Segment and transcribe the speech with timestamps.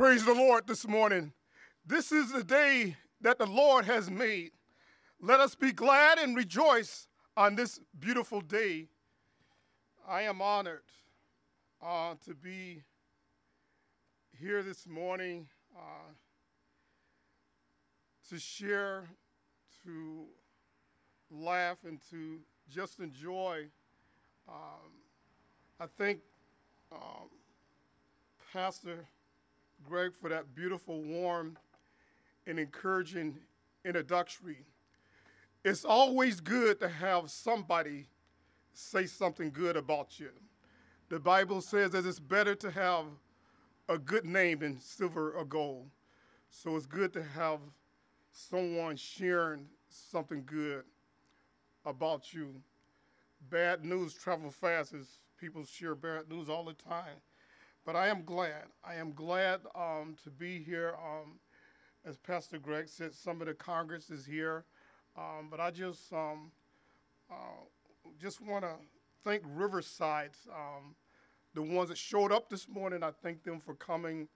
[0.00, 1.30] Praise the Lord this morning.
[1.84, 4.52] This is the day that the Lord has made.
[5.20, 8.88] Let us be glad and rejoice on this beautiful day.
[10.08, 10.84] I am honored
[11.84, 12.82] uh, to be
[14.40, 16.14] here this morning uh,
[18.30, 19.04] to share,
[19.84, 20.24] to
[21.30, 22.38] laugh, and to
[22.70, 23.66] just enjoy.
[24.48, 24.92] Um,
[25.78, 26.20] I think
[26.90, 27.28] um,
[28.50, 29.04] Pastor
[29.84, 31.56] Greg for that beautiful, warm,
[32.46, 33.38] and encouraging
[33.84, 34.64] introductory.
[35.64, 38.06] It's always good to have somebody
[38.72, 40.30] say something good about you.
[41.08, 43.04] The Bible says that it's better to have
[43.88, 45.88] a good name than silver or gold.
[46.50, 47.58] So it's good to have
[48.32, 50.84] someone sharing something good
[51.84, 52.54] about you.
[53.50, 55.06] Bad news travel fast as
[55.38, 57.16] people share bad news all the time.
[57.84, 58.64] But I am glad.
[58.84, 60.94] I am glad um, to be here.
[60.98, 61.38] Um,
[62.04, 64.64] as Pastor Greg said, some of the Congress is here.
[65.16, 66.50] Um, but I just um,
[67.30, 67.64] uh,
[68.20, 68.74] just want to
[69.24, 70.94] thank Riverside, um,
[71.54, 73.02] the ones that showed up this morning.
[73.02, 74.28] I thank them for coming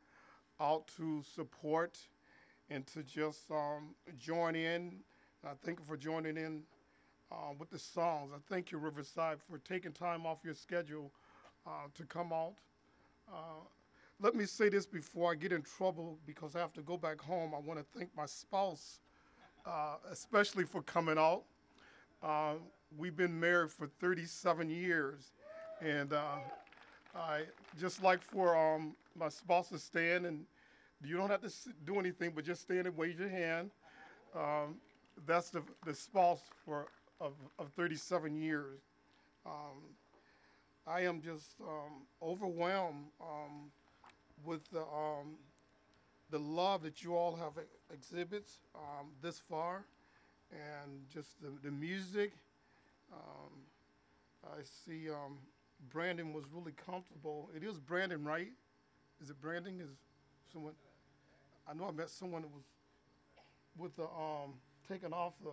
[0.60, 1.98] out to support
[2.70, 5.00] and to just um, join in.
[5.44, 6.62] I thank you for joining in
[7.30, 8.32] uh, with the songs.
[8.34, 11.12] I thank you, Riverside, for taking time off your schedule
[11.66, 12.54] uh, to come out.
[13.32, 13.62] Uh,
[14.20, 17.20] let me say this before I get in trouble because I have to go back
[17.20, 17.52] home.
[17.54, 19.00] I want to thank my spouse,
[19.66, 21.42] uh, especially for coming out.
[22.22, 22.54] Uh,
[22.96, 25.32] we've been married for 37 years,
[25.80, 26.36] and uh,
[27.14, 27.42] I
[27.78, 30.44] just like for um, my spouse to stand and
[31.04, 31.52] you don't have to
[31.84, 33.70] do anything, but just stand and wave your hand.
[34.34, 34.76] Um,
[35.26, 36.88] that's the, the spouse for
[37.20, 38.80] of, of 37 years.
[39.46, 39.82] Um,
[40.86, 43.70] I am just um, overwhelmed um,
[44.44, 45.36] with the, um,
[46.30, 47.52] the love that you all have
[47.92, 49.84] exhibits um, this far,
[50.52, 52.32] and just the, the music.
[53.12, 53.50] Um,
[54.44, 55.38] I see um,
[55.90, 57.50] Brandon was really comfortable.
[57.56, 58.52] It is Brandon, right?
[59.22, 59.80] Is it Brandon?
[59.80, 59.88] Is
[60.52, 60.74] someone?
[61.66, 62.64] I know I met someone that was
[63.78, 64.54] with the um,
[64.86, 65.50] taking off the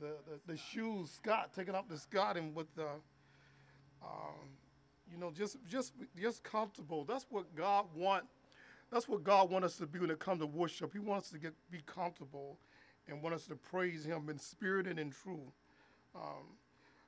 [0.00, 2.86] the, the, the shoes, Scott, taking off the Scott and with the
[4.02, 4.48] um,
[5.10, 7.04] you know, just just just comfortable.
[7.04, 8.24] That's what God want.
[8.90, 10.92] That's what God wants us to be when it comes to worship.
[10.92, 12.58] He wants us to get be comfortable,
[13.06, 15.52] and want us to praise Him in spirit and in truth.
[16.14, 16.56] Um,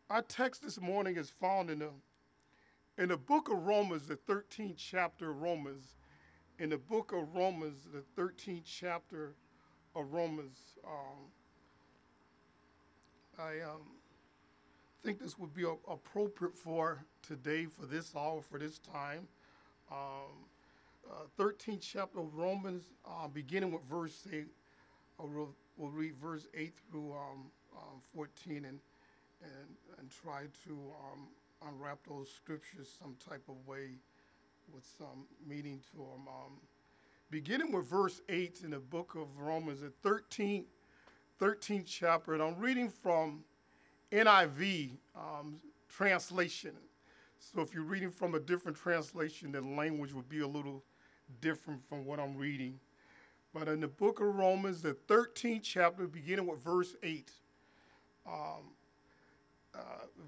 [0.08, 1.90] our text this morning is found in the
[2.98, 5.96] in the book of Romans, the 13th chapter of Romans.
[6.58, 9.34] In the book of Romans, the 13th chapter
[9.94, 11.30] of Romans, um,
[13.38, 13.80] I um,
[15.02, 19.26] think this would be a- appropriate for today, for this hour, for this time.
[19.90, 20.46] Um,
[21.10, 24.46] uh, 13th chapter of Romans, uh, beginning with verse 8.
[25.18, 28.80] Uh, we'll, we'll read verse 8 through um, um, 14 and, and,
[29.98, 31.28] and try to um,
[31.68, 33.96] unwrap those scriptures some type of way
[34.72, 36.28] with some meaning to them.
[36.28, 36.52] Um,
[37.30, 40.64] beginning with verse 8 in the book of Romans, the 13th,
[41.40, 43.44] 13th chapter, and I'm reading from
[44.12, 46.72] NIV um, translation.
[47.38, 50.84] So if you're reading from a different translation, the language would be a little
[51.40, 52.78] different from what I'm reading.
[53.52, 57.30] But in the book of Romans, the 13th chapter, beginning with verse 8,
[58.26, 58.34] um,
[59.74, 59.78] uh,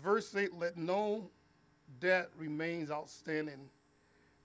[0.02, 1.30] verse 8 let no
[2.00, 3.68] debt remains outstanding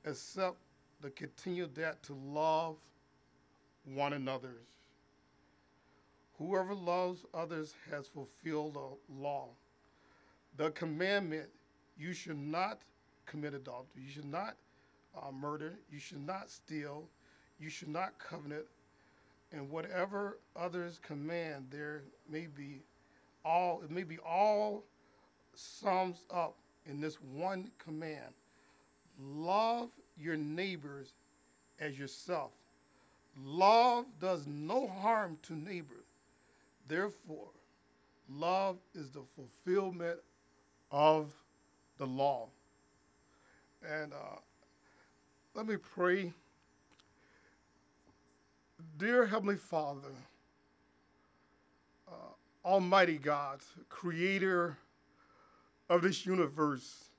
[0.05, 0.57] except
[1.01, 2.75] the continued debt to love
[3.85, 4.55] one another.
[6.37, 9.49] Whoever loves others has fulfilled the law.
[10.57, 11.49] The commandment
[11.97, 12.79] you should not
[13.25, 14.55] commit adultery, you should not
[15.15, 17.05] uh, murder, you should not steal,
[17.59, 18.65] you should not covenant,
[19.51, 22.81] and whatever others command, there may be
[23.43, 24.83] all, it may be all
[25.55, 26.55] sums up
[26.85, 28.33] in this one command
[29.19, 31.13] love your neighbors
[31.79, 32.51] as yourself.
[33.43, 35.96] Love does no harm to neighbor.
[36.87, 37.49] Therefore,
[38.29, 40.19] love is the fulfillment
[40.91, 41.31] of
[41.97, 42.47] the law.
[43.85, 44.39] And uh,
[45.53, 46.31] let me pray.
[48.97, 50.13] Dear Heavenly Father,
[52.07, 53.59] uh, Almighty God,
[53.89, 54.77] creator
[55.89, 57.09] of this universe,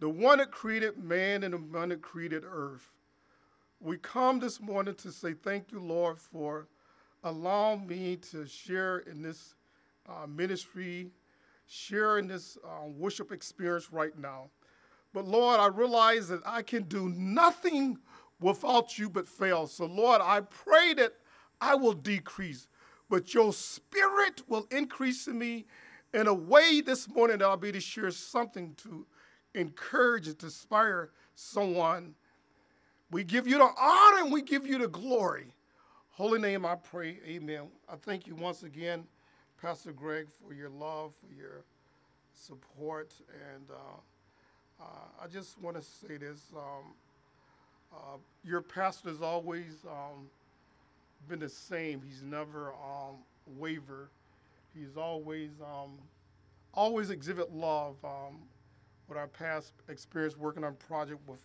[0.00, 2.90] the one that created man and the one that created earth,
[3.80, 6.66] we come this morning to say thank you, Lord, for
[7.24, 9.54] allow me to share in this
[10.08, 11.10] uh, ministry,
[11.66, 14.50] share in this uh, worship experience right now.
[15.12, 17.98] But Lord, I realize that I can do nothing
[18.40, 19.66] without you but fail.
[19.66, 21.14] So, Lord, I pray that
[21.60, 22.68] I will decrease,
[23.08, 25.66] but your spirit will increase in me
[26.14, 29.06] in a way this morning that I'll be to share something to
[29.54, 32.14] encourage and to inspire someone.
[33.10, 35.52] We give you the honor and we give you the glory.
[36.20, 37.68] Holy name I pray, amen.
[37.88, 39.04] I thank you once again,
[39.58, 41.64] Pastor Greg, for your love, for your
[42.34, 43.14] support.
[43.54, 46.42] And uh, uh, I just want to say this.
[46.54, 46.92] Um,
[47.90, 50.28] uh, your pastor has always um,
[51.26, 52.02] been the same.
[52.06, 53.16] He's never um,
[53.56, 54.10] wavered.
[54.78, 55.92] He's always um,
[56.74, 57.96] always exhibit love.
[58.04, 58.40] Um,
[59.08, 61.40] with our past experience working on project with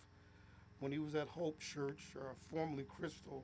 [0.80, 3.42] when he was at Hope Church, uh, formerly Crystal,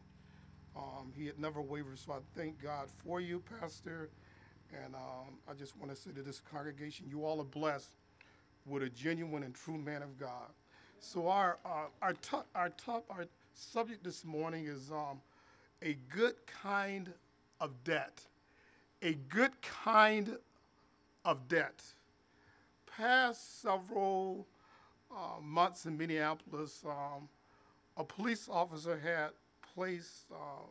[0.76, 1.98] um, he had never wavered.
[1.98, 4.10] So I thank God for you, Pastor.
[4.84, 7.90] And um, I just want to say to this congregation, you all are blessed
[8.66, 10.48] with a genuine and true man of God.
[11.00, 15.20] So our uh, our top our top our subject this morning is um,
[15.82, 17.12] a good kind
[17.60, 18.22] of debt.
[19.02, 20.36] A good kind
[21.24, 21.82] of debt.
[22.86, 24.46] Past several
[25.10, 27.28] uh, months in Minneapolis, um,
[27.96, 29.30] a police officer had
[29.74, 30.66] placed uh,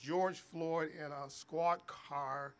[0.00, 2.54] George Floyd in a squad car.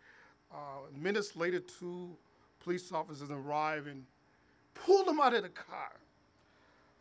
[0.52, 2.16] Uh, minutes later, two
[2.62, 4.04] police officers arrived and
[4.74, 5.92] pulled him out of the car.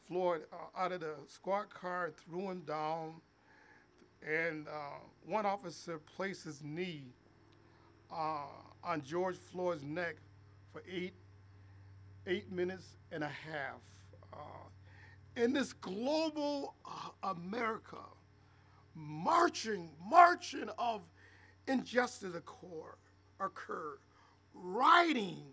[0.07, 3.13] Floyd uh, out of the squad car, threw him down,
[4.27, 7.04] and uh, one officer placed his knee
[8.12, 10.16] on George Floyd's neck
[10.71, 11.13] for eight,
[12.27, 13.80] eight minutes and a half.
[14.33, 14.38] Uh,
[15.36, 17.98] in this global uh, America,
[19.00, 21.01] marching, marching of
[21.68, 22.96] injustice occur,
[23.40, 24.00] occurred,
[24.54, 25.44] rioting,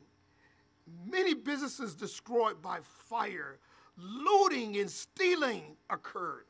[1.04, 2.78] many businesses destroyed by
[3.08, 3.58] fire,
[3.96, 6.44] looting and stealing occurred.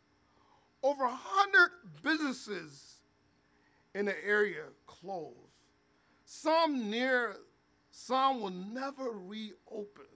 [0.83, 1.71] Over 100
[2.03, 2.97] businesses
[3.95, 5.37] in the area closed.
[6.25, 7.37] Some near,
[7.91, 10.07] some will never reopen.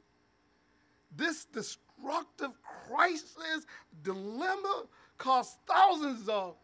[1.16, 2.50] This destructive
[2.88, 3.66] crisis,
[4.02, 4.84] dilemma,
[5.18, 6.56] cost thousands of,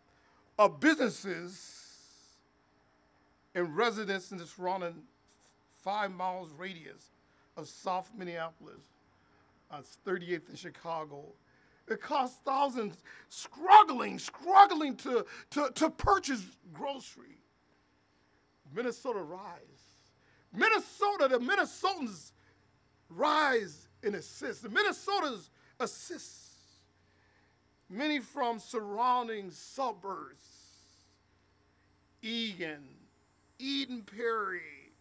[0.59, 1.77] of businesses
[3.55, 5.03] and residents in the surrounding
[5.83, 7.11] five miles radius
[7.57, 8.83] of South Minneapolis,
[9.71, 11.25] on 38th in Chicago.
[11.89, 12.97] It costs thousands
[13.29, 17.39] struggling, struggling to, to, to purchase grocery.
[18.75, 19.61] Minnesota rise.
[20.53, 22.33] Minnesota, the Minnesotans
[23.09, 24.63] rise and assist.
[24.63, 26.46] The Minnesotans assist.
[27.89, 30.45] Many from surrounding suburbs,
[32.21, 32.83] Eagan,
[33.59, 34.93] Eden Prairie,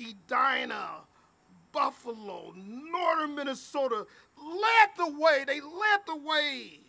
[0.00, 1.02] Edina,
[1.72, 4.06] Buffalo, northern Minnesota
[4.42, 5.44] led the way.
[5.46, 6.80] They led the way.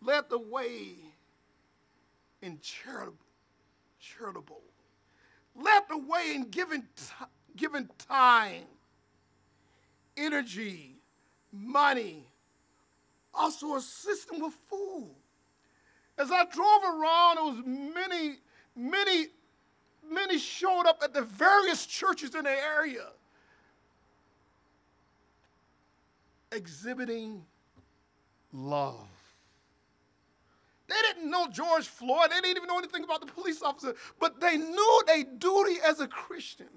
[0.00, 0.94] Led the way
[2.40, 3.18] in charitable.
[4.00, 4.62] charitable.
[5.54, 6.84] Led the way in giving,
[7.54, 8.64] giving time,
[10.16, 10.96] energy,
[11.52, 12.26] money,
[13.36, 15.10] also assisting with food.
[16.18, 18.36] As I drove around, there was many,
[18.76, 19.26] many,
[20.08, 23.06] many showed up at the various churches in the area
[26.52, 27.44] exhibiting
[28.52, 29.08] love.
[30.86, 32.30] They didn't know George Floyd.
[32.30, 36.00] They didn't even know anything about the police officer, but they knew their duty as
[36.00, 36.68] a Christian.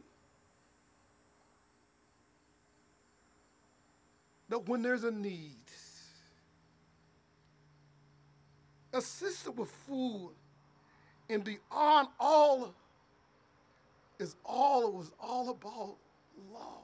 [4.50, 5.57] That when there's a need,
[8.94, 10.32] assisted with food,
[11.30, 12.74] and beyond all
[14.20, 15.96] is all it was all about
[16.52, 16.84] love.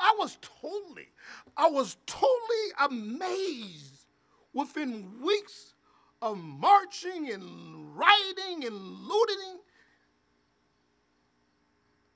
[0.00, 1.08] I was totally,
[1.56, 4.06] I was totally amazed
[4.52, 5.74] within weeks
[6.22, 9.58] of marching and rioting and looting.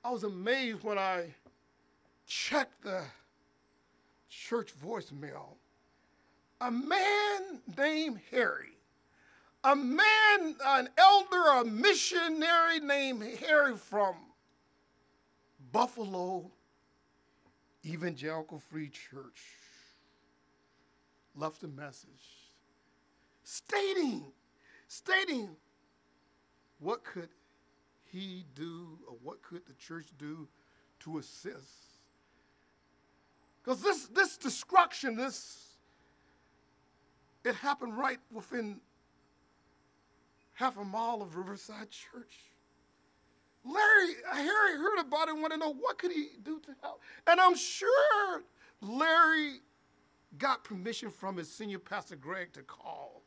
[0.03, 1.33] I was amazed when I
[2.25, 3.03] checked the
[4.29, 5.55] church voicemail.
[6.63, 8.77] A man named Harry,
[9.65, 14.15] a man, an elder, a missionary named Harry from
[15.73, 16.49] Buffalo,
[17.85, 19.41] Evangelical Free Church
[21.35, 22.07] left a message
[23.43, 24.23] stating,
[24.87, 25.49] stating
[26.79, 27.27] what could
[28.05, 30.47] he do or what could the church do
[31.01, 31.97] to assist.
[33.61, 35.72] Because this, this destruction, this,
[37.43, 38.79] it happened right within
[40.53, 42.35] half a mile of Riverside Church.
[43.65, 47.01] Larry, Harry heard about it and wanted to know what could he do to help.
[47.27, 48.43] And I'm sure
[48.81, 49.61] Larry
[50.37, 53.21] got permission from his senior pastor Greg to call.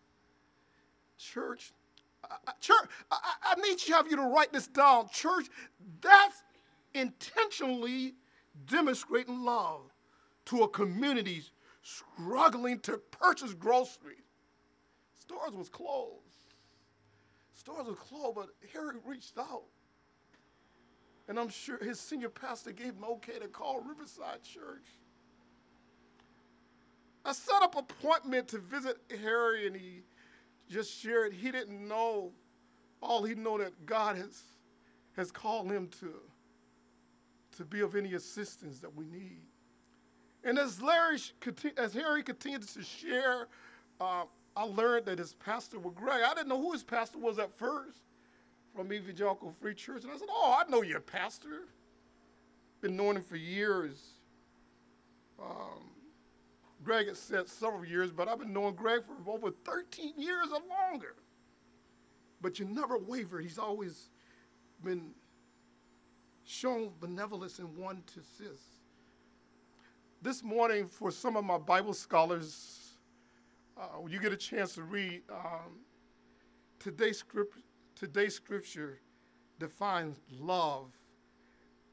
[1.19, 1.73] Church,
[2.25, 5.09] I, church, I, I need to have you to write this down.
[5.11, 5.47] Church,
[6.03, 6.43] that's
[6.93, 8.15] intentionally
[8.67, 9.81] demonstrating love
[10.47, 11.43] to a community
[11.87, 14.19] struggling to purchase groceries.
[15.15, 16.55] Stores was closed.
[17.55, 19.65] Stores were closed, but Harry reached out.
[21.29, 24.87] And I'm sure his senior pastor gave him okay to call Riverside Church.
[27.25, 30.03] I set up appointment to visit Harry, and he
[30.71, 32.33] just shared he didn't know
[33.01, 34.43] all he know that God has
[35.17, 36.13] has called him to
[37.57, 39.43] to be of any assistance that we need.
[40.47, 41.19] And as Larry,
[41.77, 43.49] as Harry continued to share,
[44.01, 44.27] uh,
[44.57, 46.23] I learned that his pastor was Greg.
[46.25, 47.99] I didn't know who his pastor was at first
[48.75, 50.05] from Evangelical Free Church.
[50.05, 51.65] And I said, Oh, I know your pastor.
[52.81, 54.01] Been knowing him for years.
[55.43, 55.91] Um,
[56.85, 60.61] Greg had said several years, but I've been knowing Greg for over 13 years or
[60.69, 61.17] longer.
[62.41, 63.41] But you never waver.
[63.41, 64.11] He's always
[64.85, 65.11] been
[66.45, 68.76] shown benevolence and one to assist.
[70.27, 72.99] This morning, for some of my Bible scholars,
[73.79, 75.79] uh, when you get a chance to read, um,
[76.81, 77.59] today's, script,
[77.95, 78.99] today's scripture
[79.61, 80.91] defines love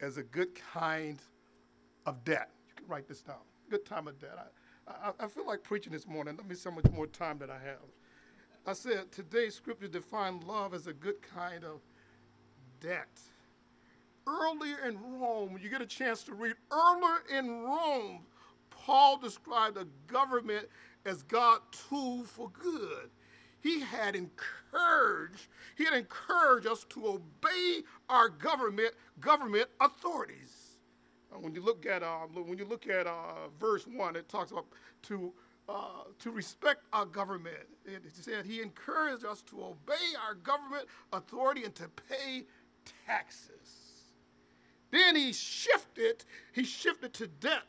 [0.01, 1.19] as a good kind
[2.07, 2.49] of debt.
[2.69, 3.35] You can write this down.
[3.69, 4.51] Good time of debt.
[4.87, 6.35] I, I, I feel like preaching this morning.
[6.35, 7.85] Let me see how much more time that I have.
[8.65, 11.81] I said today's scripture defines love as a good kind of
[12.79, 13.19] debt
[14.27, 18.19] earlier in Rome, you get a chance to read, earlier in Rome,
[18.69, 20.67] Paul described the government
[21.05, 23.09] as God's tool for good.
[23.61, 30.77] He had encouraged, he had encouraged us to obey our government, government authorities.
[31.39, 34.67] When you look at uh, when you look at uh, verse one, it talks about
[35.03, 35.33] to
[35.67, 37.55] uh, to respect our government.
[37.85, 42.43] It said he encouraged us to obey our government authority and to pay
[43.07, 43.82] taxes.
[44.93, 47.63] Then he shifted, he shifted to debt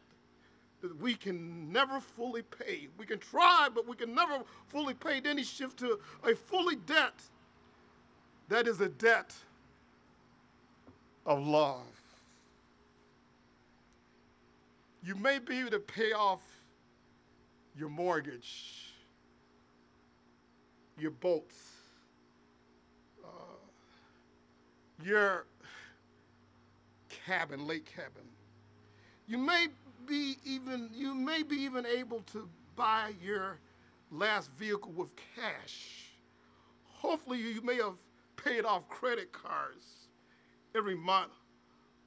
[0.83, 2.89] that we can never fully pay.
[2.99, 5.21] We can try, but we can never fully pay.
[5.21, 7.15] Then he shifted to a fully debt.
[8.51, 9.35] That is a debt
[11.25, 11.87] of love.
[15.03, 16.43] You may be able to pay off
[17.75, 18.93] your mortgage,
[20.99, 21.57] your boats,
[23.25, 23.29] uh,
[25.03, 25.47] your
[27.25, 28.29] cabin, lake cabin.
[29.27, 29.69] You may
[30.07, 33.59] be even you may be even able to buy your
[34.11, 36.11] last vehicle with cash.
[36.85, 37.95] Hopefully you may have
[38.37, 40.09] paid off credit cards
[40.75, 41.33] every month.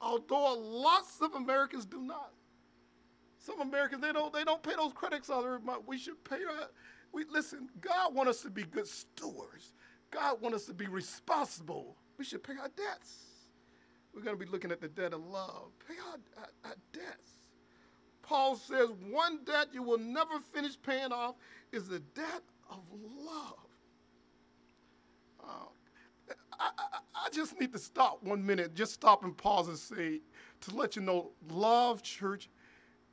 [0.00, 2.32] Although lots of Americans do not.
[3.38, 5.84] Some Americans they don't they don't pay those credit cards every month.
[5.86, 6.68] We should pay our
[7.12, 9.72] we listen, God wants us to be good stewards.
[10.10, 11.96] God wants us to be responsible.
[12.18, 13.27] We should pay our debts.
[14.18, 15.68] We're going to be looking at the debt of love.
[15.86, 17.34] Pay our, our, our debts.
[18.20, 21.36] Paul says one debt you will never finish paying off
[21.70, 22.80] is the debt of
[23.24, 23.54] love.
[25.40, 29.78] Uh, I, I, I, just need to stop one minute, just stop and pause and
[29.78, 30.20] say,
[30.62, 32.50] to let you know, love, church,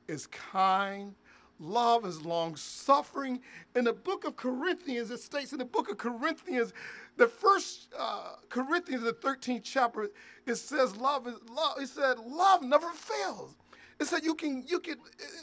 [0.07, 1.13] is kind.
[1.59, 3.39] Love is long suffering.
[3.75, 6.73] In the book of Corinthians, it states in the book of Corinthians
[7.17, 10.09] the first uh, Corinthians, the 13th chapter,
[10.45, 11.77] it says love is love.
[11.79, 13.55] It said love never fails.
[13.99, 14.95] It said you can you can.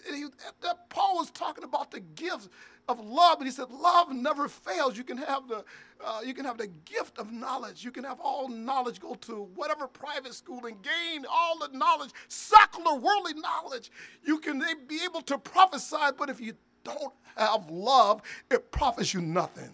[0.07, 2.51] It, it, that Paul was talking about the gifts
[2.89, 4.97] of love, but he said love never fails.
[4.97, 5.65] You can have the
[6.05, 7.85] uh, you can have the gift of knowledge.
[7.85, 9.01] You can have all knowledge.
[9.01, 13.91] Go to whatever private school and gain all the knowledge, secular worldly knowledge.
[14.25, 19.21] You can be able to prophesy, but if you don't have love, it profits you
[19.21, 19.71] nothing.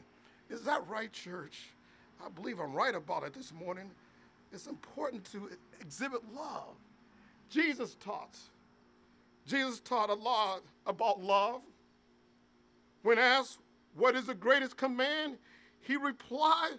[0.50, 1.70] Is that right, church?
[2.24, 3.90] I believe I'm right about it this morning.
[4.52, 5.50] It's important to
[5.80, 6.74] exhibit love.
[7.50, 8.36] Jesus taught.
[9.46, 11.62] Jesus taught a lot about love.
[13.02, 13.58] When asked,
[13.94, 15.38] What is the greatest command?
[15.80, 16.78] he replied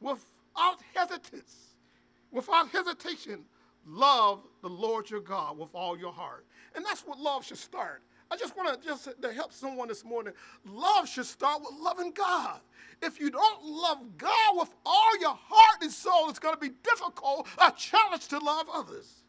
[0.00, 1.76] without hesitance,
[2.32, 3.44] without hesitation,
[3.86, 6.44] love the Lord your God with all your heart.
[6.74, 8.02] And that's what love should start.
[8.32, 10.32] I just want to just to help someone this morning.
[10.64, 12.60] Love should start with loving God.
[13.02, 16.70] If you don't love God with all your heart and soul, it's going to be
[16.82, 19.22] difficult, a challenge to love others.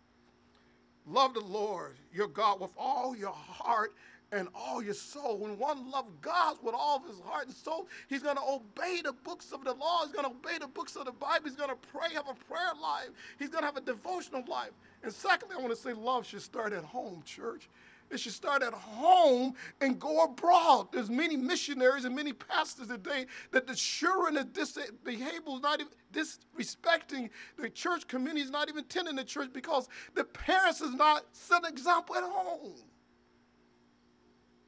[1.05, 3.93] Love the Lord, your God, with all your heart
[4.33, 5.37] and all your soul.
[5.37, 9.01] When one loves God with all of his heart and soul, he's going to obey
[9.03, 10.01] the books of the law.
[10.03, 11.45] He's going to obey the books of the Bible.
[11.45, 13.09] He's going to pray, have a prayer life.
[13.37, 14.71] He's going to have a devotional life.
[15.03, 17.69] And secondly, I want to say love should start at home, church.
[18.09, 20.89] It should start at home and go abroad.
[20.91, 25.93] There's many missionaries and many pastors today that the children of this behavior not even
[26.13, 31.25] disrespecting the church community is not even attending the church because the parents is not
[31.31, 32.73] set an example at home.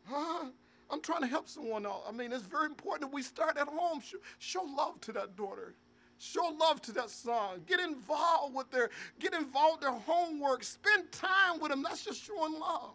[0.08, 0.46] Huh?
[0.90, 2.04] I'm trying to help someone out.
[2.08, 4.02] I mean, it's very important that we start at home.
[4.02, 5.74] Show, show love to that daughter.
[6.20, 7.62] Show love to that son.
[7.66, 10.64] Get involved with their, get involved their homework.
[10.64, 11.84] Spend time with them.
[11.84, 12.92] That's just showing love.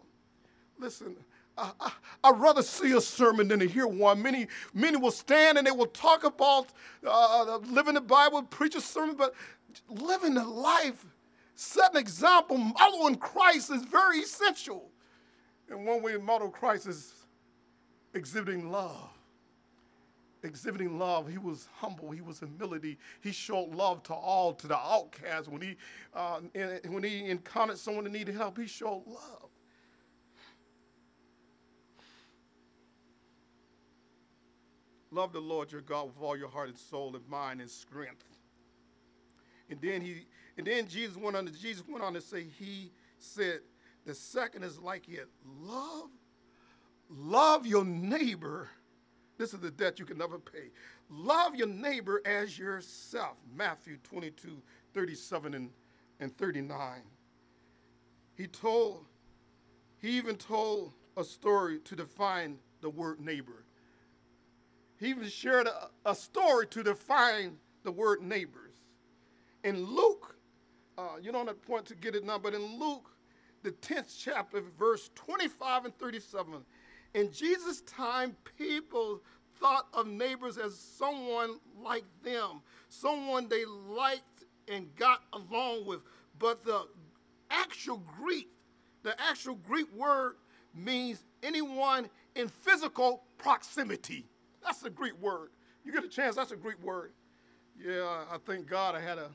[0.79, 1.15] Listen,
[1.57, 1.91] I, I,
[2.23, 4.21] I'd rather see a sermon than to hear one.
[4.21, 6.67] Many, many will stand and they will talk about
[7.05, 9.35] uh, living the Bible, preach a sermon, but
[9.89, 11.05] living the life,
[11.55, 14.90] set an example, following Christ is very essential.
[15.71, 17.13] And one way model Christ is
[18.13, 19.09] exhibiting love
[20.43, 21.27] exhibiting love.
[21.27, 22.11] He was humble.
[22.11, 22.97] He was humility.
[23.21, 25.47] He showed love to all, to the outcasts.
[25.47, 25.75] When he,
[26.13, 26.39] uh,
[26.87, 29.49] when he encountered someone that needed help, he showed love.
[35.11, 38.23] Love the Lord your God with all your heart and soul and mind and strength.
[39.69, 40.25] And then he,
[40.57, 41.47] and then Jesus went on.
[41.47, 43.59] Jesus went on to say, He said,
[44.05, 45.27] the second is like it.
[45.61, 46.09] Love,
[47.09, 48.69] love your neighbor
[49.41, 50.69] this is the debt you can never pay.
[51.09, 53.37] Love your neighbor as yourself.
[53.55, 54.61] Matthew 22,
[54.93, 55.71] 37 and,
[56.19, 57.01] and 39.
[58.35, 59.07] He told,
[59.97, 63.65] he even told a story to define the word neighbor.
[64.99, 68.75] He even shared a, a story to define the word neighbors.
[69.63, 70.35] In Luke,
[70.99, 73.10] uh, you don't have to point to get it now, but in Luke,
[73.63, 76.65] the 10th chapter, verse 25 and 37,
[77.13, 79.21] in Jesus' time, people
[79.59, 85.99] thought of neighbors as someone like them, someone they liked and got along with.
[86.39, 86.87] But the
[87.49, 88.47] actual Greek,
[89.03, 90.35] the actual Greek word
[90.73, 94.25] means anyone in physical proximity.
[94.63, 95.49] That's the Greek word.
[95.83, 97.11] You get a chance, that's a Greek word.
[97.77, 99.29] Yeah, I thank God I had an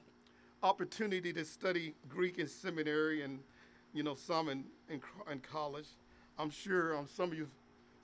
[0.62, 3.40] opportunity to study Greek in seminary and,
[3.96, 5.88] you know, some in, in, in college.
[6.38, 7.48] I'm sure um, some of you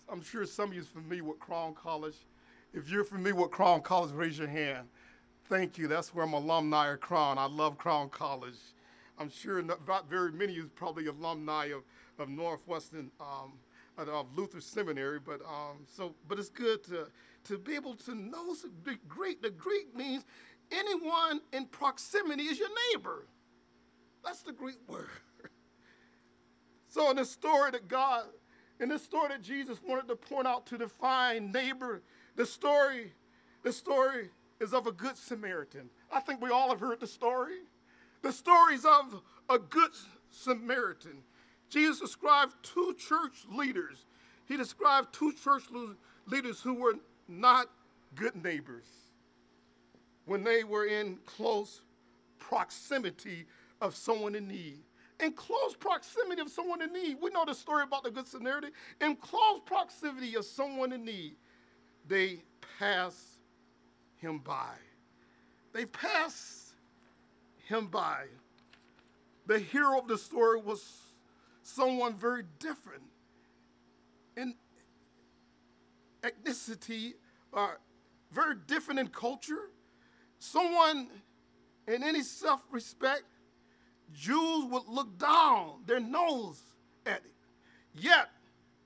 [0.09, 2.17] I'm sure some of you familiar with Crown College.
[2.75, 4.89] If you're familiar with Crown College, raise your hand.
[5.49, 5.87] Thank you.
[5.87, 7.39] That's where I'm alumni of Crown.
[7.39, 8.59] I love Crown College.
[9.19, 11.83] I'm sure not very many of you probably alumni of,
[12.19, 13.53] of Northwestern, um,
[13.97, 17.07] of Luther Seminary, but um, so, but it's good to,
[17.45, 19.43] to be able to know the Greek.
[19.43, 20.25] The Greek means
[20.71, 23.27] anyone in proximity is your neighbor.
[24.25, 25.09] That's the Greek word.
[26.93, 28.25] So in the story that God
[28.83, 32.03] in this story that Jesus wanted to point out to define neighbor,
[32.35, 33.13] the story,
[33.63, 34.29] the story
[34.61, 35.89] is of a good Samaritan.
[36.11, 37.59] I think we all have heard the story.
[38.23, 39.93] The stories of a good
[40.31, 41.23] Samaritan.
[41.71, 44.05] Jesus described two church leaders.
[44.47, 45.63] He described two church
[46.27, 46.95] leaders who were
[47.29, 47.69] not
[48.17, 48.87] good neighbors
[50.27, 51.83] when they were in close
[52.41, 53.47] proximity
[53.81, 54.81] of someone in need
[55.23, 57.17] in close proximity of someone in need.
[57.23, 58.73] We know the story about the Good Samaritan.
[59.01, 61.37] In close proximity of someone in need,
[62.09, 62.43] they
[62.79, 63.39] pass
[64.17, 64.75] him by.
[65.73, 66.75] They pass
[67.67, 68.25] him by.
[69.47, 70.85] The hero of the story was
[71.63, 73.03] someone very different
[74.37, 74.55] in
[76.23, 77.15] ethnicity,
[77.55, 77.75] uh,
[78.33, 79.71] very different in culture,
[80.39, 81.09] someone
[81.87, 83.23] in any self respect
[84.15, 86.61] Jews would look down their nose
[87.07, 87.33] at it.
[87.95, 88.31] Yet,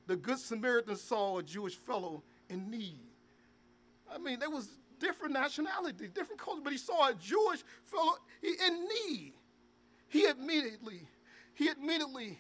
[0.07, 3.01] the Good Samaritan saw a Jewish fellow in need.
[4.12, 4.69] I mean, there was
[5.01, 9.33] different nationalities, different cultures, but he saw a Jewish fellow in need.
[10.09, 11.03] He immediately,
[11.55, 12.39] he immediately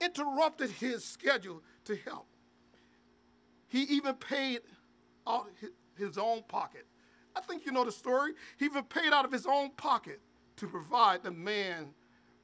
[0.00, 2.26] interrupted his schedule to help.
[3.68, 4.60] He even paid
[5.26, 5.48] out
[5.96, 6.86] his own pocket.
[7.34, 8.32] I think you know the story.
[8.58, 10.20] He even paid out of his own pocket
[10.56, 11.88] to provide the man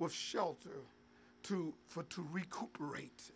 [0.03, 0.83] with shelter
[1.45, 3.31] to, for, to recuperate.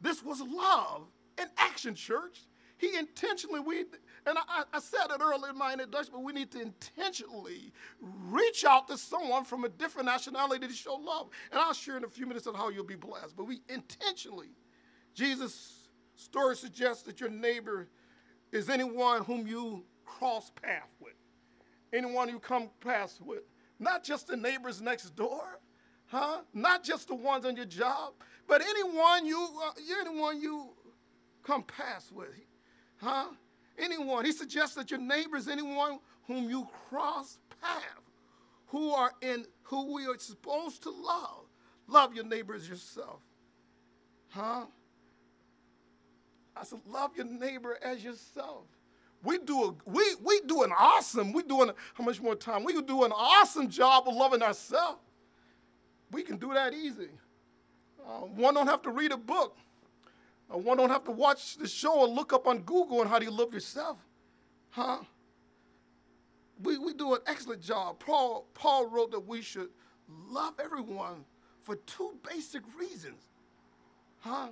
[0.00, 1.02] This was love
[1.38, 2.40] in action, church.
[2.76, 3.80] He intentionally, we,
[4.26, 8.64] and I, I said it earlier in my introduction, but we need to intentionally reach
[8.64, 11.28] out to someone from a different nationality to show love.
[11.50, 13.34] And I'll share in a few minutes on how you'll be blessed.
[13.36, 14.50] But we intentionally,
[15.14, 17.88] Jesus' story suggests that your neighbor
[18.52, 21.14] is anyone whom you cross path with,
[21.92, 23.42] anyone you come past with,
[23.80, 25.58] not just the neighbors next door,
[26.08, 26.40] huh?
[26.52, 28.14] Not just the ones on your job,
[28.46, 30.70] but anyone you, uh, anyone you
[31.42, 32.28] come past with,
[33.00, 33.26] huh?
[33.78, 34.24] Anyone.
[34.24, 38.02] He suggests that your neighbors, anyone whom you cross path,
[38.66, 41.44] who are in, who we are supposed to love.
[41.86, 43.20] Love your neighbors yourself.
[44.28, 44.66] Huh?
[46.56, 48.64] I said, love your neighbor as yourself.
[49.24, 51.32] We do a, we we do an awesome.
[51.32, 52.62] We doing how much more time?
[52.62, 55.00] We do an awesome job of loving ourselves.
[56.10, 57.08] We can do that easy.
[58.06, 59.56] Uh, one don't have to read a book.
[60.52, 63.18] Uh, one don't have to watch the show or look up on Google on how
[63.18, 63.98] do you love yourself,
[64.70, 64.98] huh?
[66.62, 67.98] We we do an excellent job.
[67.98, 69.68] Paul Paul wrote that we should
[70.28, 71.24] love everyone
[71.62, 73.22] for two basic reasons,
[74.20, 74.48] huh?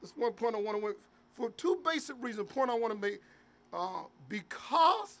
[0.00, 0.96] That's one point I want to make
[1.32, 2.52] for two basic reasons.
[2.52, 3.20] Point I want to make
[3.72, 5.20] uh, because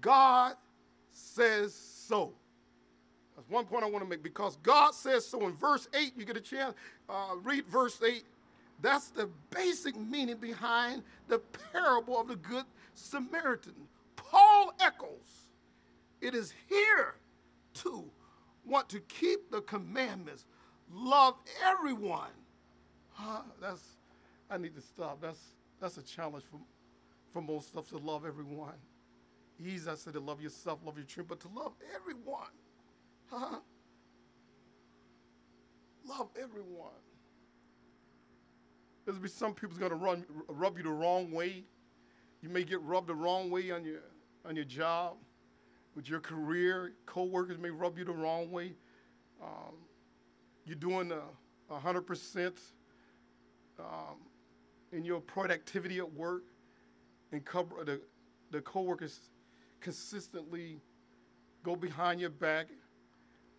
[0.00, 0.56] God
[1.10, 2.34] says so.
[3.52, 4.22] One point I want to make.
[4.22, 5.46] Because God says so.
[5.46, 6.74] In verse 8, you get a chance,
[7.08, 8.24] uh, read verse 8.
[8.80, 11.38] That's the basic meaning behind the
[11.72, 13.74] parable of the Good Samaritan.
[14.16, 15.50] Paul echoes,
[16.20, 17.14] it is here
[17.74, 18.04] to
[18.64, 20.46] want to keep the commandments,
[20.90, 21.34] love
[21.64, 22.30] everyone.
[23.12, 23.42] Huh?
[23.60, 23.82] That's
[24.50, 25.20] I need to stop.
[25.20, 25.40] That's
[25.80, 26.58] that's a challenge for
[27.32, 28.74] for most of us to love everyone.
[29.64, 32.48] Easy, I said to love yourself, love your children, but to love everyone.
[33.32, 33.60] Huh?
[36.06, 36.90] Love everyone.
[39.06, 41.64] There's be some people's gonna run rub you the wrong way.
[42.42, 44.00] You may get rubbed the wrong way on your
[44.44, 45.16] on your job,
[45.96, 46.92] with your career.
[47.06, 48.74] Co-workers may rub you the wrong way.
[49.42, 49.76] Um,
[50.66, 51.10] you're doing
[51.70, 52.60] a hundred percent
[53.78, 54.18] um,
[54.92, 56.42] in your productivity at work,
[57.32, 57.98] and cover the
[58.50, 59.18] the coworkers
[59.80, 60.82] consistently
[61.64, 62.66] go behind your back,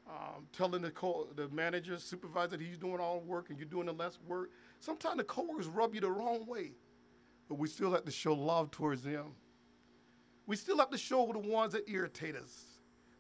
[0.08, 3.68] um, telling the co- the manager, supervisor that he's doing all the work and you're
[3.68, 4.52] doing the less work.
[4.80, 6.72] Sometimes the coworkers rub you the wrong way,
[7.48, 9.34] but we still have to show love towards them.
[10.46, 12.66] We still have to show the ones that irritate us.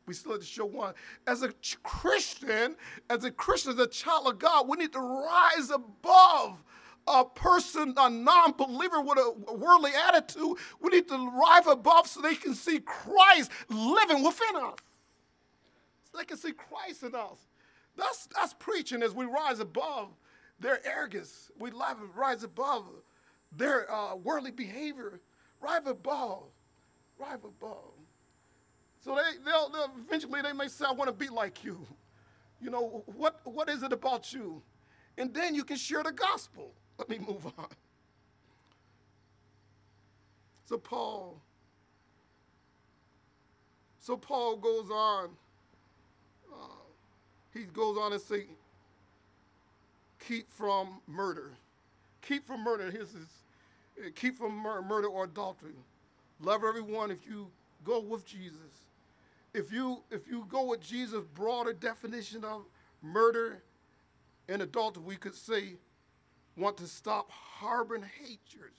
[0.06, 0.94] We still have to show one.
[1.26, 2.76] As a Christian,
[3.10, 6.62] as a Christian, as a child of God, we need to rise above
[7.08, 10.58] a person, a non believer with a worldly attitude.
[10.82, 14.76] We need to rise above so they can see Christ living within us.
[16.16, 17.48] They can see Christ in us.
[17.98, 20.10] That's, that's preaching as we rise above
[20.60, 21.52] their arrogance.
[21.60, 21.72] We
[22.16, 22.86] rise above
[23.56, 25.20] their uh, worldly behavior.
[25.62, 26.44] Rise above.
[27.20, 27.94] Rise above.
[29.04, 31.86] So they, they'll, they'll, eventually they may say, I want to be like you.
[32.62, 34.62] You know, what, what is it about you?
[35.18, 36.72] And then you can share the gospel.
[36.98, 37.68] Let me move on.
[40.66, 41.42] So Paul,
[44.00, 45.30] so Paul goes on.
[47.54, 48.46] He goes on and say,
[50.28, 51.52] keep from murder.
[52.22, 52.90] Keep from murder.
[52.90, 55.76] His, uh, keep from mur- murder or adultery.
[56.42, 57.48] Love everyone if you
[57.84, 58.58] go with Jesus.
[59.54, 62.64] If you if you go with Jesus' broader definition of
[63.04, 63.62] murder
[64.50, 65.74] and adultery, we could say
[66.58, 68.72] want to stop harboring hatred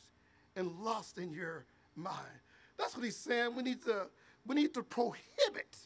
[0.56, 1.64] and lust in your
[1.96, 2.40] mind.
[2.78, 3.54] That's what he's saying.
[3.54, 4.06] We need to,
[4.46, 5.76] we need to prohibit.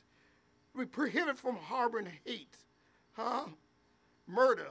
[0.74, 2.56] We prohibit from harboring hate,
[3.18, 3.44] huh?
[4.26, 4.68] Murder.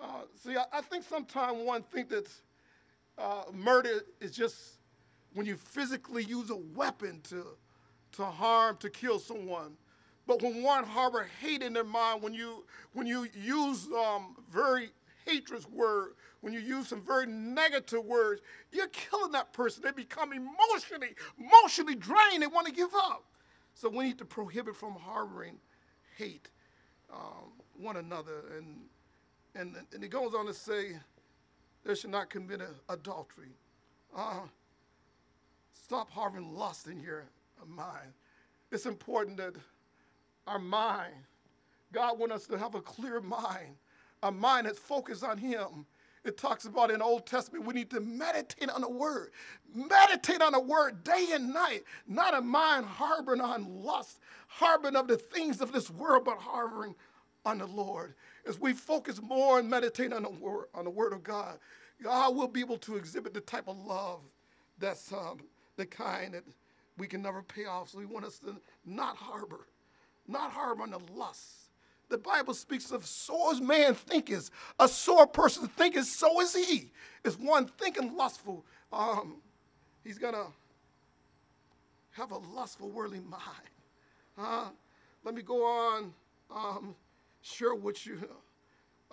[0.00, 2.28] Uh, see, I, I, think sometimes one think that
[3.18, 4.78] uh, murder is just
[5.34, 7.46] when you physically use a weapon to,
[8.12, 9.72] to harm, to kill someone.
[10.26, 14.90] But when one harbor hate in their mind, when you when you use um, very
[15.26, 18.40] hatred word, when you use some very negative words,
[18.72, 19.82] you're killing that person.
[19.84, 22.42] They become emotionally, emotionally drained.
[22.42, 23.24] They want to give up.
[23.74, 25.56] So we need to prohibit from harboring
[26.16, 26.48] hate
[27.12, 28.42] um, one another.
[28.56, 28.76] And,
[29.54, 30.92] and, and he goes on to say,
[31.84, 33.50] there should not commit adultery.
[34.16, 34.40] Uh,
[35.72, 37.24] stop harboring lust in your
[37.66, 38.12] mind.
[38.72, 39.54] It's important that
[40.46, 41.14] our mind,
[41.92, 43.76] God wants us to have a clear mind,
[44.22, 45.86] a mind that's focused on Him
[46.24, 49.30] it talks about in the Old Testament, we need to meditate on the word.
[49.74, 55.06] Meditate on the word day and night, not a mind harboring on lust, harboring of
[55.06, 56.94] the things of this world, but harboring
[57.44, 58.14] on the Lord.
[58.46, 61.58] As we focus more and meditate on the word, on the word of God,
[62.02, 64.20] God will be able to exhibit the type of love
[64.78, 65.38] that's um,
[65.76, 66.44] the kind that
[66.98, 67.90] we can never pay off.
[67.90, 69.66] So we want us to not harbor,
[70.26, 71.64] not harbor on the lust
[72.08, 76.90] the Bible speaks of so as man thinketh, a sore person thinketh, so is he.
[77.24, 79.38] Is one thinking lustful, um,
[80.04, 80.46] he's gonna
[82.12, 83.42] have a lustful, worldly mind.
[84.38, 84.68] Uh,
[85.24, 86.12] let me go on,
[86.54, 86.94] um,
[87.44, 88.18] share with you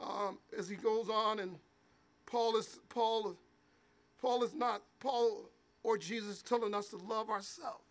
[0.01, 1.57] um, as he goes on, and
[2.25, 3.35] Paul is Paul.
[4.21, 5.49] Paul is not Paul
[5.83, 7.83] or Jesus telling us to love ourselves.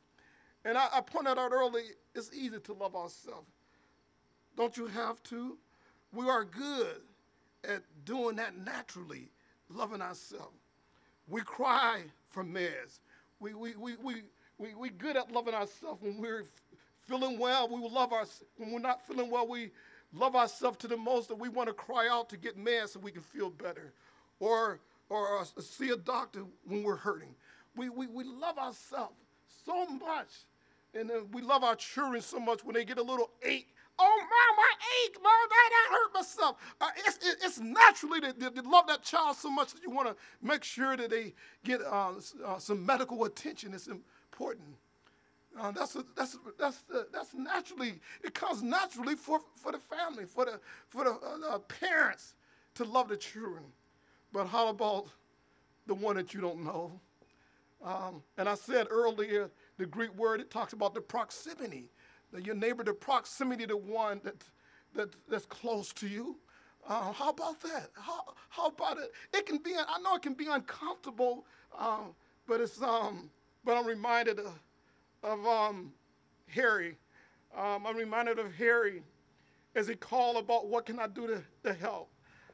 [0.65, 1.83] And I, I pointed out early,
[2.15, 3.49] it's easy to love ourselves.
[4.57, 5.59] Don't you have to?
[6.13, 7.03] We are good
[7.65, 9.29] at doing that naturally,
[9.69, 10.57] loving ourselves.
[11.29, 13.01] We cry for meds.
[13.41, 14.23] We, we, we, we,
[14.59, 16.45] we, we good at loving ourselves when we're
[17.09, 17.69] feeling well.
[17.69, 18.25] We love our,
[18.57, 19.71] when we're not feeling well, we
[20.13, 23.01] love ourselves to the most that we want to cry out to get meds so
[23.01, 23.93] we can feel better.
[24.39, 27.35] Or, or see a doctor when we're hurting.
[27.77, 29.17] We, we, we love ourselves
[29.65, 30.31] so much.
[30.95, 33.69] And we love our children so much when they get a little ache
[34.03, 34.73] Oh, mom, I
[35.05, 36.57] ache, mom, I, I hurt myself.
[36.81, 40.09] Uh, it's, it, it's naturally to, to, love that child so much that you want
[40.09, 42.13] to make sure that they get uh,
[42.47, 43.75] uh, some medical attention.
[43.75, 44.69] It's important.
[45.59, 50.45] Uh, that's, a, that's, that's, that's naturally, it comes naturally for, for the family, for
[50.45, 51.19] the, for the
[51.51, 52.35] uh, parents
[52.75, 53.65] to love the children.
[54.33, 55.07] But how about
[55.87, 56.93] the one that you don't know?
[57.85, 61.91] Um, and I said earlier, the Greek word, it talks about the proximity
[62.33, 64.37] that your neighbor, the proximity to one that,
[64.95, 66.37] that, that's close to you.
[66.89, 67.91] Uh, how about that?
[67.95, 69.13] How, how about it?
[69.35, 71.45] It can be, I know it can be uncomfortable,
[71.77, 72.15] um,
[72.47, 73.31] but it's, um,
[73.65, 74.53] but I'm reminded of,
[75.23, 75.93] of um,
[76.49, 76.97] Harry.
[77.57, 79.03] Um, I'm reminded of Harry
[79.75, 82.11] as he called about what can I do to, to help.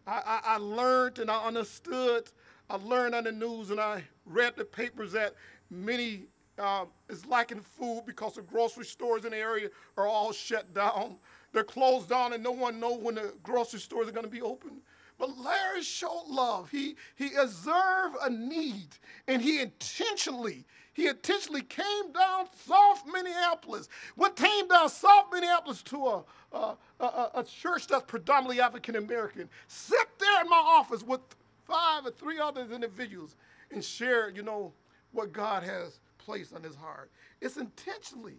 [0.07, 2.31] I, I, I learned and I understood.
[2.69, 5.35] I learned on the news and I read the papers that
[5.71, 6.25] many
[6.59, 11.17] uh, is lacking food because the grocery stores in the area are all shut down.
[11.53, 14.43] They're closed down and no one knows when the grocery stores are going to be
[14.43, 14.81] open.
[15.19, 16.71] But Larry showed love.
[16.71, 18.89] He, he observed a need
[19.27, 23.87] and he intentionally, he intentionally came down South Minneapolis.
[24.15, 29.51] What came down South Minneapolis to a, a, a, a church that's predominantly African American,
[29.69, 31.21] sit there in my office with
[31.67, 33.37] five or three other individuals
[33.71, 34.73] and share, you know,
[35.13, 37.11] what God has placed on his heart.
[37.43, 38.39] It's intentionally.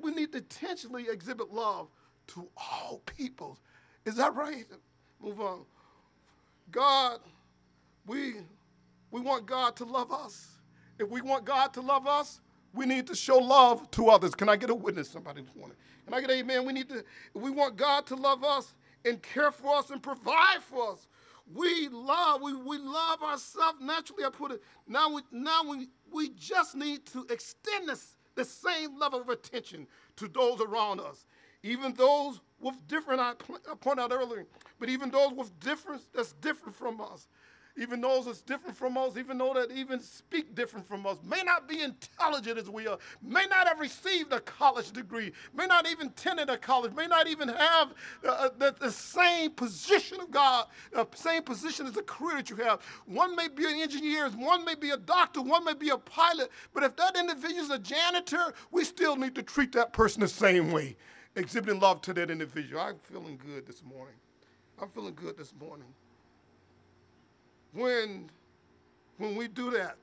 [0.00, 1.88] We need to intentionally exhibit love
[2.28, 3.60] to all peoples.
[4.06, 4.64] Is that right?
[5.22, 5.66] Move on.
[6.70, 7.18] God,
[8.06, 8.36] we,
[9.10, 10.53] we want God to love us.
[10.98, 12.40] If we want God to love us,
[12.72, 14.34] we need to show love to others.
[14.34, 15.76] Can I get a witness, somebody this morning?
[16.04, 16.66] Can I get amen?
[16.66, 17.04] We need to,
[17.34, 21.08] we want God to love us and care for us and provide for us,
[21.52, 24.24] we love, we, we love ourselves naturally.
[24.24, 28.98] I put it, now we, now we, we just need to extend this, the same
[28.98, 31.26] level of attention to those around us.
[31.62, 33.32] Even those with different, I,
[33.70, 34.46] I pointed out earlier,
[34.78, 37.28] but even those with difference that's different from us
[37.76, 41.42] even those that's different from us, even though that even speak different from us, may
[41.42, 45.88] not be intelligent as we are, may not have received a college degree, may not
[45.88, 50.30] even attended a college, may not even have uh, uh, the, the, same position of
[50.30, 52.80] God, uh, same position as the career that you have.
[53.06, 56.50] One may be an engineer, one may be a doctor, one may be a pilot,
[56.72, 60.28] but if that individual is a janitor, we still need to treat that person the
[60.28, 60.96] same way,
[61.34, 62.80] exhibiting love to that individual.
[62.80, 64.14] I'm feeling good this morning.
[64.80, 65.86] I'm feeling good this morning
[67.74, 68.30] when,
[69.18, 69.98] when we do that.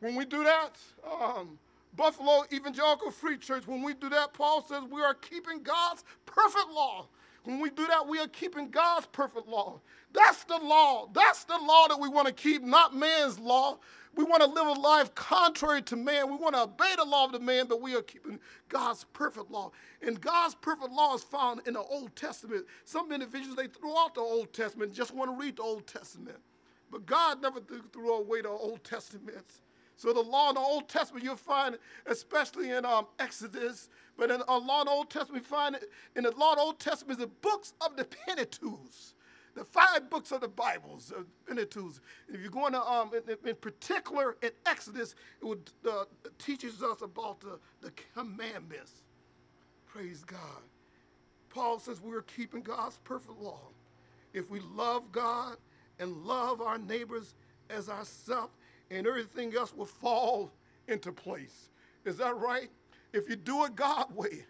[0.00, 0.76] When we do that,
[1.08, 1.58] um,
[1.94, 6.70] Buffalo Evangelical Free Church, when we do that, Paul says we are keeping God's perfect
[6.70, 7.06] law.
[7.44, 9.80] When we do that, we are keeping God's perfect law.
[10.12, 11.08] That's the law.
[11.12, 13.78] That's the law that we want to keep, not man's law.
[14.14, 16.30] We want to live a life contrary to man.
[16.30, 19.50] We want to obey the law of the man, but we are keeping God's perfect
[19.50, 19.72] law.
[20.02, 22.66] And God's perfect law is found in the Old Testament.
[22.84, 26.38] Some individuals, they throw out the Old Testament just want to read the Old Testament.
[26.92, 27.58] But God never
[27.92, 29.60] threw away the Old Testament.
[29.96, 34.40] So the law in the Old Testament you'll find, especially in um, Exodus, but in
[34.40, 36.78] the law in the Old Testament, we find it in the law in the Old
[36.78, 38.90] Testament, the books of the Pentateuch,
[39.54, 41.94] the five books of the Bibles, uh, Pentateuch.
[42.28, 46.04] If you're going to, um, in, in, particular in Exodus, it would, uh,
[46.38, 49.02] teaches us about the, the commandments.
[49.86, 50.62] Praise God.
[51.48, 53.60] Paul says we're keeping God's perfect law.
[54.34, 55.56] If we love God
[56.02, 57.34] and love our neighbors
[57.70, 58.52] as ourselves,
[58.90, 60.50] and everything else will fall
[60.88, 61.70] into place.
[62.04, 62.68] Is that right?
[63.12, 64.44] If you do it God way,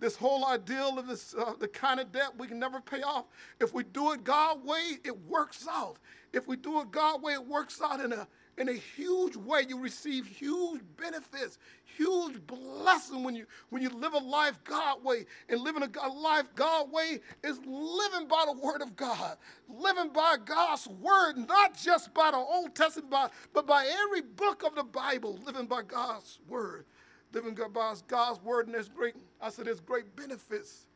[0.00, 3.26] this whole ideal of this, uh, the kind of debt we can never pay off.
[3.60, 5.96] If we do it God way, it works out.
[6.32, 8.26] If we do it God way, it works out in a
[8.58, 9.64] in a huge way.
[9.68, 15.26] You receive huge benefits, huge blessing when you when you live a life God way.
[15.48, 19.36] And living a life God way is living by the word of God,
[19.68, 24.74] living by God's word, not just by the Old Testament, but by every book of
[24.74, 26.84] the Bible, living by God's word.
[27.32, 30.86] Living by God's word, and there's great, I said there's great benefits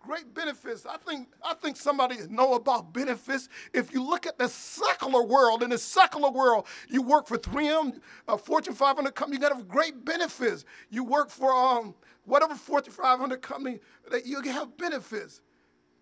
[0.00, 0.86] great benefits.
[0.86, 3.48] I think, I think somebody know about benefits.
[3.72, 8.00] If you look at the secular world, in the secular world, you work for 3M,
[8.26, 10.64] a Fortune 500 company, you got great benefits.
[10.90, 13.78] You work for um, whatever Fortune 500 company,
[14.10, 15.42] that you have benefits.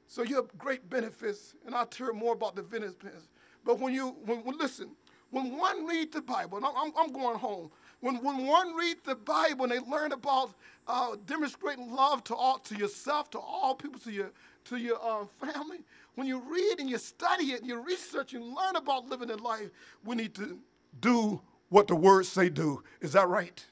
[0.06, 3.28] So you have great benefits, and I'll tell you more about the benefits.
[3.64, 4.92] But when you, when, when listen,
[5.30, 9.64] when one reads the Bible, I'm, I'm going home, when, when one reads the Bible
[9.64, 10.54] and they learn about
[10.86, 14.30] uh, demonstrating love to all, to yourself, to all people, to your,
[14.64, 15.78] to your uh, family,
[16.14, 19.38] when you read and you study it and you research and learn about living in
[19.38, 19.70] life,
[20.04, 20.58] we need to
[21.00, 22.82] do what the words say do.
[23.00, 23.64] Is that right?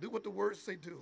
[0.00, 1.00] Do what the words say do.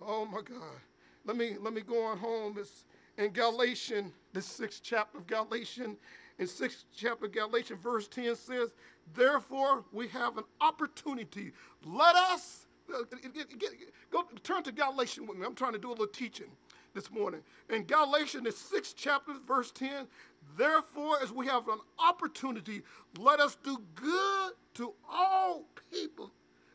[0.00, 0.80] Oh my God.
[1.24, 2.56] Let me let me go on home.
[2.58, 2.84] It's
[3.18, 5.96] in Galatians, the sixth chapter of Galatians,
[6.38, 8.74] in sixth chapter of Galatians, verse 10 says,
[9.14, 11.52] Therefore we have an opportunity.
[11.84, 13.02] Let us uh,
[13.34, 13.70] get, get,
[14.10, 15.46] go turn to Galatians with me.
[15.46, 16.48] I'm trying to do a little teaching
[16.94, 17.40] this morning.
[17.70, 20.06] In Galatians, the sixth chapter, verse 10,
[20.56, 22.82] therefore, as we have an opportunity,
[23.18, 26.30] let us do good to all people,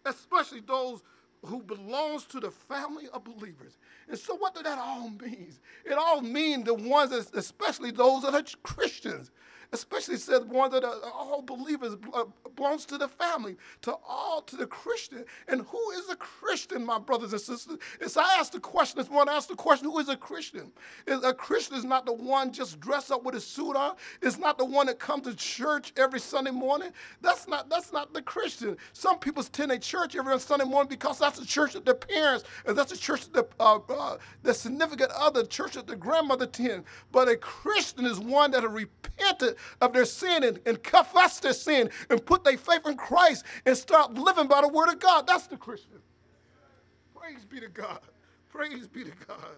[0.05, 1.01] especially those
[1.45, 3.77] who belongs to the family of believers.
[4.07, 5.53] And so what does that all mean?
[5.85, 9.31] It all means the ones, especially those that are Christians
[9.73, 14.55] especially says one that are all believers uh, belongs to the family, to all, to
[14.55, 15.23] the Christian.
[15.47, 17.77] And who is a Christian, my brothers and sisters?
[18.01, 20.71] As I asked the question morning, I asked the question, who is a Christian?
[21.07, 23.95] Is a Christian is not the one just dressed up with a suit on.
[24.21, 26.91] It's not the one that comes to church every Sunday morning.
[27.21, 28.77] That's not that's not the Christian.
[28.93, 32.45] Some people attend a church every Sunday morning because that's the church that their parents,
[32.65, 36.45] and that's the church that the, uh, uh, the significant other, church that the grandmother
[36.45, 36.83] attend.
[37.11, 38.71] But a Christian is one that has
[39.21, 43.45] repented of their sin and, and confess their sin and put their faith in Christ
[43.65, 45.27] and start living by the word of God.
[45.27, 45.99] That's the Christian.
[47.15, 47.99] Praise be to God.
[48.49, 49.55] Praise be to God.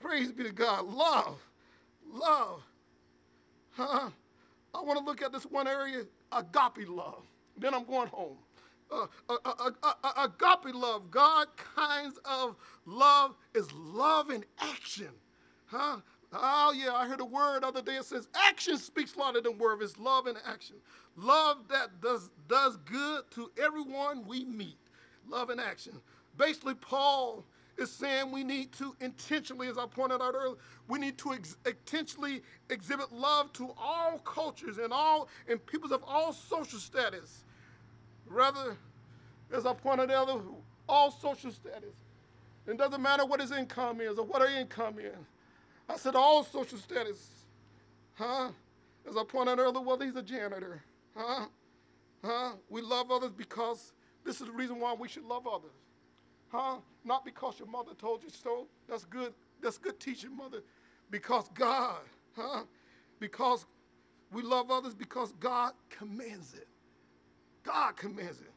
[0.00, 0.86] Praise be to God.
[0.86, 1.40] Love.
[2.12, 2.62] Love.
[3.70, 4.10] Huh?
[4.74, 7.22] I want to look at this one area agape love.
[7.56, 8.36] Then I'm going home.
[8.88, 15.08] Uh, uh, uh, uh, uh agape love, God kinds of love is love in action.
[15.66, 15.96] Huh?
[16.32, 17.96] Oh, yeah, I heard a word the other day.
[17.96, 19.82] It says action speaks louder than words.
[19.82, 20.76] It's love in action.
[21.16, 24.78] Love that does, does good to everyone we meet.
[25.28, 25.92] Love in action.
[26.36, 27.44] Basically, Paul
[27.78, 30.56] is saying we need to intentionally, as I pointed out earlier,
[30.88, 36.02] we need to ex- intentionally exhibit love to all cultures and all and peoples of
[36.04, 37.44] all social status.
[38.26, 38.76] Rather,
[39.52, 40.28] as I pointed out,
[40.88, 41.94] all social status.
[42.66, 45.14] It doesn't matter what his income is or what her income is.
[45.88, 47.28] I said, all social status.
[48.14, 48.48] Huh?
[49.08, 50.82] As I pointed earlier, well, he's a janitor.
[51.14, 51.46] Huh?
[52.24, 52.52] Huh?
[52.68, 53.92] We love others because
[54.24, 55.76] this is the reason why we should love others.
[56.48, 56.76] Huh?
[57.04, 58.66] Not because your mother told you so.
[58.88, 59.32] That's good.
[59.62, 60.62] That's good teaching, mother.
[61.10, 62.00] Because God,
[62.36, 62.64] huh?
[63.20, 63.66] Because
[64.32, 66.68] we love others because God commands it.
[67.62, 68.52] God commands it.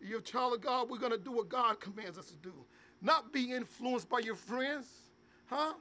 [0.00, 2.52] You're a child of God, we're to do what God commands us to do.
[3.02, 4.86] Not be influenced by your friends,
[5.46, 5.72] huh?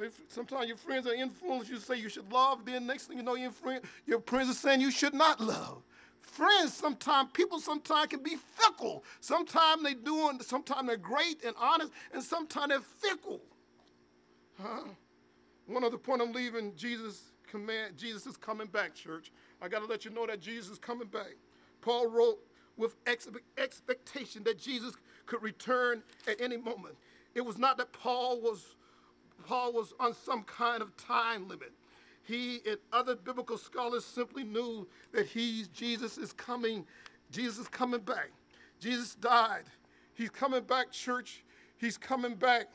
[0.00, 3.22] If sometimes your friends are influenced, you say you should love, then next thing you
[3.22, 5.82] know, your, friend, your friends are saying you should not love.
[6.20, 9.04] Friends, sometimes, people sometimes can be fickle.
[9.20, 13.40] Sometimes they doing, sometimes they're great and honest, and sometimes they're fickle.
[14.60, 14.84] Huh?
[15.66, 19.30] One other point I'm leaving, Jesus command, Jesus is coming back, church.
[19.60, 21.34] I got to let you know that Jesus is coming back.
[21.80, 22.38] Paul wrote
[22.76, 22.96] with
[23.56, 24.94] expectation that Jesus
[25.26, 26.94] could return at any moment.
[27.34, 28.74] It was not that Paul was
[29.44, 31.72] Paul was on some kind of time limit.
[32.24, 36.86] He and other biblical scholars simply knew that he, Jesus is coming,
[37.30, 38.30] Jesus is coming back.
[38.80, 39.64] Jesus died.
[40.14, 41.44] He's coming back, church.
[41.78, 42.66] He's coming back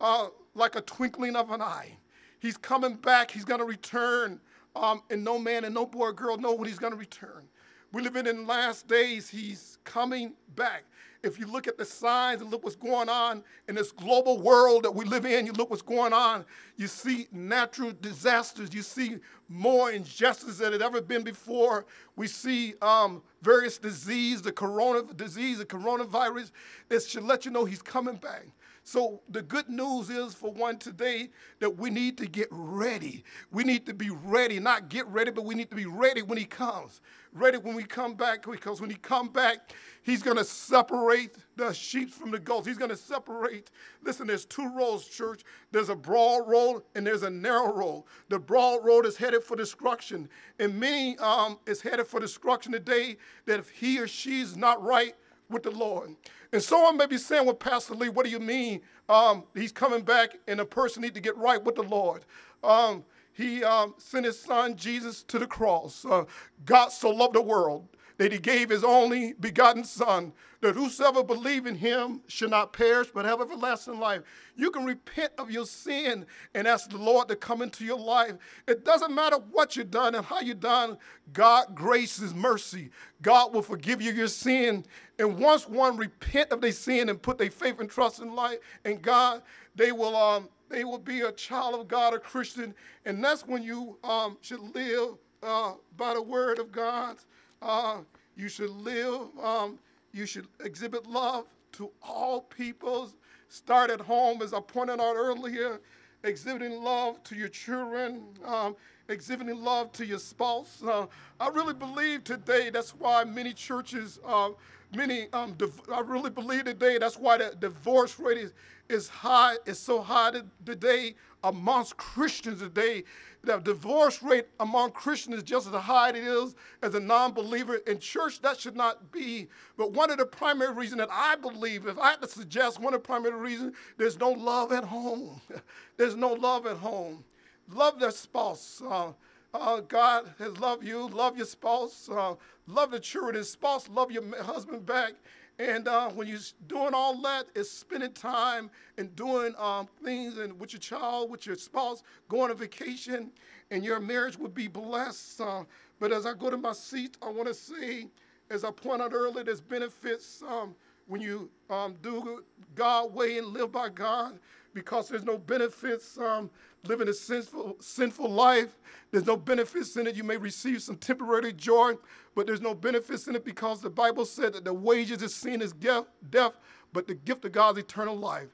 [0.00, 1.96] uh, like a twinkling of an eye.
[2.40, 3.30] He's coming back.
[3.30, 4.40] He's going to return.
[4.76, 7.48] Um, and no man and no boy or girl know when he's going to return.
[7.94, 9.30] We live in last days.
[9.30, 10.82] He's coming back
[11.24, 14.84] if you look at the signs and look what's going on in this global world
[14.84, 16.44] that we live in, you look what's going on,
[16.76, 19.16] you see natural disasters, you see
[19.48, 21.86] more injustice than it ever been before.
[22.16, 26.50] We see um, various disease, the corona disease, the coronavirus.
[26.90, 28.46] It should let you know he's coming back.
[28.86, 33.24] So the good news is for one today that we need to get ready.
[33.50, 36.36] We need to be ready, not get ready, but we need to be ready when
[36.36, 37.00] he comes.
[37.32, 39.72] Ready when we come back, because when he come back,
[40.02, 42.66] he's going to separate the sheep from the goats.
[42.66, 43.70] He's going to separate.
[44.02, 45.44] Listen, there's two roads, church.
[45.72, 48.04] There's a broad road and there's a narrow road.
[48.28, 50.28] The broad road is headed for destruction,
[50.58, 53.16] and many um, is headed for destruction today.
[53.46, 55.14] That if he or she's not right
[55.48, 56.14] with the Lord,
[56.54, 60.02] and someone may be saying, well, Pastor Lee, what do you mean um, he's coming
[60.02, 62.24] back and a person need to get right with the Lord?
[62.62, 63.02] Um,
[63.32, 66.04] he um, sent his son Jesus to the cross.
[66.08, 66.26] Uh,
[66.64, 67.88] God so loved the world
[68.18, 70.32] that he gave his only begotten son
[70.64, 74.22] that whosoever believe in him should not perish but have everlasting life.
[74.56, 78.34] You can repent of your sin and ask the Lord to come into your life.
[78.66, 80.96] It doesn't matter what you've done and how you've done,
[81.32, 82.90] God grace is mercy.
[83.20, 84.84] God will forgive you your sin.
[85.18, 88.58] And once one repent of their sin and put their faith and trust in life
[88.84, 89.42] and God,
[89.76, 93.62] they will um, they will be a child of God, a Christian, and that's when
[93.62, 95.10] you um, should live
[95.42, 97.16] uh, by the word of God.
[97.60, 97.98] Uh,
[98.36, 99.78] you should live, um,
[100.14, 103.16] you should exhibit love to all peoples.
[103.48, 105.80] Start at home, as I pointed out earlier,
[106.22, 108.76] exhibiting love to your children, um,
[109.08, 110.82] exhibiting love to your spouse.
[110.82, 111.06] Uh,
[111.40, 114.50] I really believe today that's why many churches, uh,
[114.94, 118.52] many, um, div- I really believe today that's why the divorce rate is,
[118.88, 120.32] is high, is so high
[120.64, 123.04] today amongst Christians today.
[123.42, 127.76] The divorce rate among Christians is just as high as it is as a non-believer.
[127.86, 129.48] In church, that should not be.
[129.76, 132.94] But one of the primary reasons that I believe, if I had to suggest one
[132.94, 135.40] of the primary reasons, there's no love at home.
[135.98, 137.22] there's no love at home.
[137.70, 138.82] Love their spouse.
[138.86, 139.12] Uh,
[139.54, 141.08] uh, God has loved you.
[141.08, 142.08] Love your spouse.
[142.10, 142.34] Uh,
[142.66, 143.36] love the children.
[143.36, 143.88] His spouse.
[143.88, 145.12] Love your husband back.
[145.58, 150.58] And uh, when you're doing all that, it's spending time and doing um, things and
[150.58, 153.30] with your child, with your spouse, going on vacation,
[153.70, 155.40] and your marriage would be blessed.
[155.40, 155.62] Uh,
[156.00, 158.08] but as I go to my seat, I want to say,
[158.50, 160.74] as I pointed out earlier, there's benefits um,
[161.06, 162.42] when you um, do
[162.74, 164.40] God way and live by God
[164.74, 166.50] because there's no benefits um,
[166.84, 168.78] living a sinful, sinful life.
[169.10, 170.16] There's no benefits in it.
[170.16, 171.94] You may receive some temporary joy,
[172.34, 175.62] but there's no benefits in it because the Bible said that the wages of sin
[175.62, 176.58] is death,
[176.92, 178.48] but the gift of God is eternal life.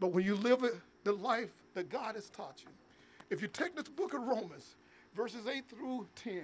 [0.00, 0.64] But when you live
[1.04, 2.70] the life that God has taught you,
[3.30, 4.76] if you take this book of Romans,
[5.14, 6.42] verses 8 through 10,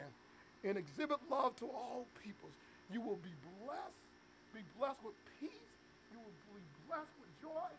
[0.65, 2.53] and exhibit love to all peoples,
[2.93, 3.33] you will be
[3.65, 4.03] blessed,
[4.55, 5.51] be blessed with peace,
[6.13, 7.71] you will be blessed with joy,